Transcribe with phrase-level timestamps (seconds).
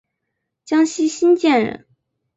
[0.65, 1.85] 江西新建人。